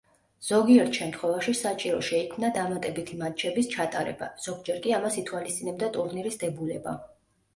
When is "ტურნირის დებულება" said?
5.99-6.95